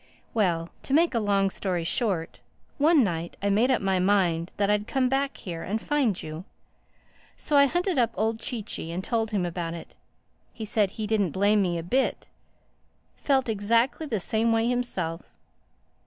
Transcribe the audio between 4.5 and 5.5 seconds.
that I'd come back